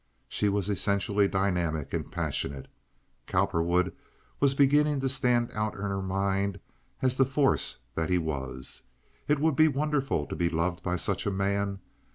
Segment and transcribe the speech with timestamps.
[0.27, 2.67] She was essentially dynamic and passionate.
[3.27, 3.93] Cowperwood
[4.39, 6.59] was beginning to stand out in her mind
[7.03, 8.81] as the force that he was.
[9.27, 11.81] It would be wonderful to be loved by such a man.